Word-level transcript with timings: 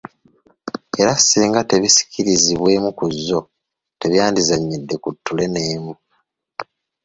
Era 0.99 1.13
singa 1.17 1.59
tebisikirizbwa 1.69 2.67
emu 2.75 2.89
ku 2.97 3.05
zzo, 3.15 3.39
tebyandizannyidde 3.99 4.95
ku 5.03 5.09
ttule 5.15 5.45
n’emu. 5.49 5.93